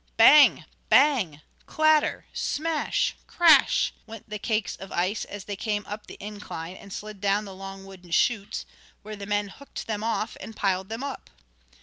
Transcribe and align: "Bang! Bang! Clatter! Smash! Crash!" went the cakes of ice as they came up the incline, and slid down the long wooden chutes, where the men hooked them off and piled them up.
"Bang! 0.17 0.65
Bang! 0.89 1.41
Clatter! 1.67 2.25
Smash! 2.33 3.15
Crash!" 3.27 3.93
went 4.07 4.27
the 4.27 4.39
cakes 4.39 4.75
of 4.77 4.91
ice 4.91 5.25
as 5.25 5.43
they 5.43 5.55
came 5.55 5.85
up 5.85 6.07
the 6.07 6.17
incline, 6.19 6.75
and 6.75 6.91
slid 6.91 7.21
down 7.21 7.45
the 7.45 7.53
long 7.53 7.85
wooden 7.85 8.09
chutes, 8.09 8.65
where 9.03 9.15
the 9.15 9.27
men 9.27 9.49
hooked 9.49 9.85
them 9.85 10.03
off 10.03 10.35
and 10.39 10.55
piled 10.55 10.89
them 10.89 11.03
up. 11.03 11.29